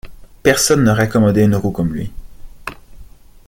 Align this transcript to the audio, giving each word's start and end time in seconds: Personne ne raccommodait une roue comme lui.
Personne 0.41 0.83
ne 0.83 0.89
raccommodait 0.89 1.43
une 1.45 1.55
roue 1.55 1.69
comme 1.69 1.93
lui. 1.93 2.11